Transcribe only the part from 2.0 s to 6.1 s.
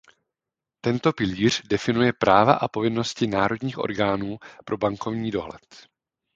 práva a povinnosti národních orgánů pro bankovní dohled.